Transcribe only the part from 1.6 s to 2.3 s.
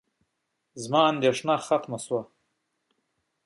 لیرې شوه.